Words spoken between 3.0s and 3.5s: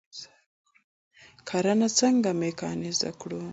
کړو؟